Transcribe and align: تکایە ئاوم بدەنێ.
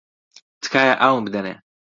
تکایە 0.63 0.93
ئاوم 1.01 1.23
بدەنێ. 1.25 1.55